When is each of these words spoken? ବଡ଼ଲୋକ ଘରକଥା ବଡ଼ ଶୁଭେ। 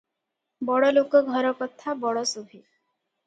ବଡ଼ଲୋକ 0.69 1.19
ଘରକଥା 1.27 1.95
ବଡ଼ 2.05 2.25
ଶୁଭେ। 2.31 2.57